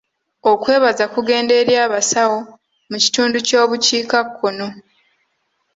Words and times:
Okwebaza 0.51 1.05
kugende 1.13 1.51
eri 1.61 1.73
abasawo 1.85 2.37
mu 2.89 2.97
kitundu 3.03 3.37
ky'obukiikakkono. 3.47 4.67